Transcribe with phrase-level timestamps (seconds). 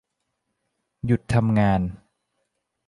[1.05, 1.81] หยุดทำงาน